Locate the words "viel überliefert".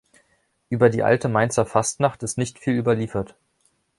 2.57-3.35